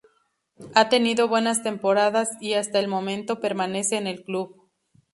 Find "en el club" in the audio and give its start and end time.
3.97-4.67